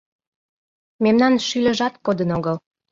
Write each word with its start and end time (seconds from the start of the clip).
Мемнан 1.03 1.33
шӱльыжат 1.47 1.93
кодын 2.05 2.29
огыл. 2.37 2.57